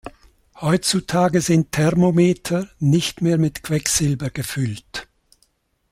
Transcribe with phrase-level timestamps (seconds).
[0.59, 5.07] Heutzutage sind Thermometer nicht mehr mit Quecksilber gefüllt.